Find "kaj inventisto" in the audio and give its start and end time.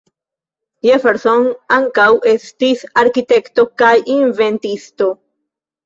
3.83-5.17